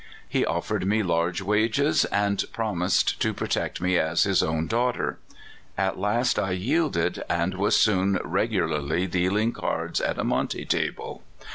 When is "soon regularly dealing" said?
7.75-9.51